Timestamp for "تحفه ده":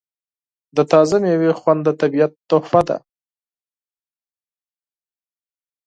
2.49-2.97